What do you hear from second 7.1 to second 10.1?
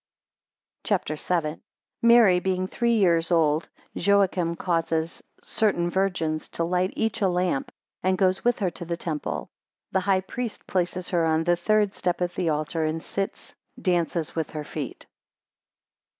a lamp, and goes with her to the temple. 5 The